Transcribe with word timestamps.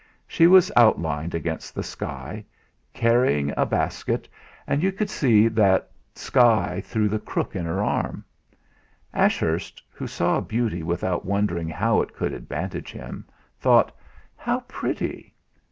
She 0.25 0.47
was 0.47 0.71
outlined 0.75 1.35
against 1.35 1.75
the 1.75 1.83
sky, 1.83 2.43
carrying 2.91 3.53
a 3.55 3.67
basket, 3.67 4.27
and 4.65 4.81
you 4.81 4.91
could 4.91 5.11
see 5.11 5.47
that 5.49 5.91
sky 6.15 6.81
through 6.83 7.07
the 7.09 7.19
crook 7.19 7.53
of 7.53 7.65
her 7.65 7.83
arm. 7.83 8.25
And 9.13 9.25
Ashurst, 9.25 9.83
who 9.91 10.07
saw 10.07 10.41
beauty 10.41 10.81
without 10.81 11.23
wondering 11.23 11.69
how 11.69 12.01
it 12.01 12.15
could 12.15 12.33
advantage 12.33 12.91
him, 12.91 13.25
thought: 13.59 13.95
'How 14.35 14.61
pretty!' 14.61 15.35